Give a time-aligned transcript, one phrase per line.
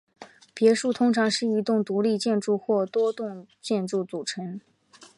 [0.55, 4.59] 别墅通常是一栋独立建筑或多栋建筑组成。